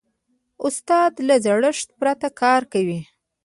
استاد 0.65 1.13
له 1.27 1.35
زړښت 1.45 1.89
پرته 1.99 2.27
کار 2.41 2.61
کوي. 2.73 3.01